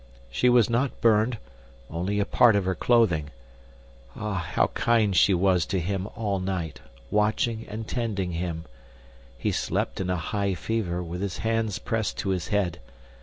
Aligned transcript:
She 0.31 0.49
was 0.49 0.67
not 0.67 0.99
burned, 0.99 1.37
only 1.87 2.19
a 2.19 2.25
part 2.25 2.55
of 2.55 2.65
her 2.65 2.73
clothing. 2.73 3.29
Ah, 4.15 4.33
how 4.53 4.65
kind 4.73 5.15
she 5.15 5.31
was 5.35 5.63
to 5.67 5.79
him 5.79 6.07
all 6.15 6.39
night, 6.39 6.79
watching 7.11 7.67
and 7.69 7.87
tending 7.87 8.31
him. 8.31 8.65
He 9.37 9.51
slept 9.51 10.01
in 10.01 10.09
a 10.09 10.15
high 10.17 10.55
fever, 10.55 11.03
with 11.03 11.21
his 11.21 11.37
hands 11.45 11.77
pressed 11.77 12.17
to 12.17 12.29
his 12.29 12.47
head. 12.47 12.79